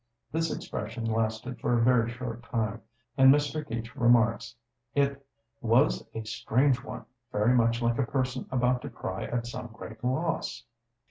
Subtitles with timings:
[0.31, 2.81] This expression lasted for a very short time;
[3.19, 3.63] and Mr.
[3.63, 4.55] Geach remarks
[4.95, 5.23] it
[5.61, 10.03] "was a strange one, very much like a person about to cry at some great
[10.03, 10.63] loss."